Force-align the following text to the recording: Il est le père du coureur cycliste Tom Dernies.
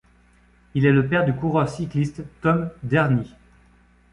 Il 0.73 0.87
est 0.87 0.91
le 0.91 1.05
père 1.05 1.25
du 1.25 1.35
coureur 1.35 1.69
cycliste 1.69 2.23
Tom 2.41 2.71
Dernies. 2.81 3.35